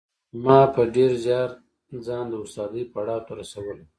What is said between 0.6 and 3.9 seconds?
په ډېر زیار ځان د استادۍ پړاو ته رسولی